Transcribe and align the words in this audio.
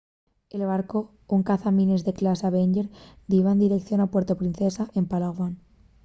el 0.55 0.63
barcu 0.71 0.99
un 1.35 1.41
cazamines 1.49 2.01
de 2.07 2.13
clase 2.19 2.43
avenger 2.47 2.85
diba 3.31 3.51
en 3.53 3.61
direición 3.65 3.99
a 4.01 4.11
puerto 4.13 4.33
princesa 4.41 4.83
en 4.99 5.05
palawan 5.11 5.53